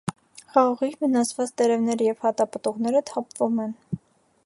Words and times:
Խաղողի 0.53 0.89
վնասված 1.03 1.53
տերևները 1.63 2.09
և 2.09 2.25
հատապտուղները 2.27 3.07
թափվում 3.11 3.65
են։ 3.69 3.79